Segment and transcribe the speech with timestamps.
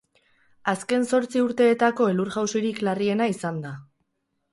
[0.71, 3.75] Azken zortzi urteetako elur-jausirik larriena izan da.